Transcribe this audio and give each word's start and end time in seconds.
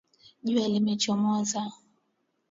Jua 0.47 0.67
limechomoza. 0.67 1.61